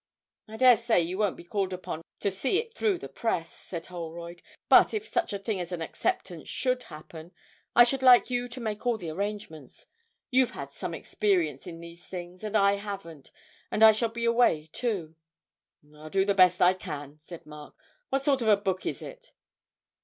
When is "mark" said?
17.45-17.75